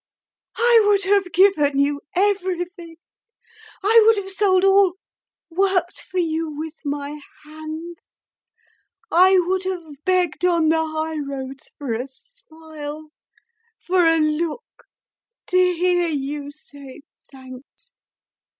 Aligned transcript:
I 0.57 0.83
would 0.87 1.03
have 1.03 1.31
given 1.31 1.77
you 1.77 2.01
everything. 2.15 2.95
I 3.83 4.01
would 4.03 4.17
have 4.17 4.31
sold 4.31 4.63
all, 4.65 4.93
worked 5.51 6.01
for 6.01 6.17
you 6.17 6.49
with 6.57 6.73
my 6.83 7.21
hands, 7.43 7.97
I 9.11 9.37
would 9.37 9.63
have 9.65 10.03
begged 10.03 10.43
on 10.43 10.69
the 10.69 10.77
highroads 10.83 11.69
for 11.77 11.93
a 11.93 12.07
smile, 12.07 13.11
for 13.77 14.07
a 14.07 14.17
look, 14.17 14.85
to 15.51 15.57
hear 15.73 16.07
you 16.09 16.49
say 16.49 17.01
'Thanks! 17.31 17.91